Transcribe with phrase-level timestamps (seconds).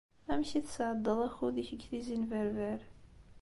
[0.31, 2.79] Amek i tesɛeddaḍ akud-ik deg Tizi n Berber?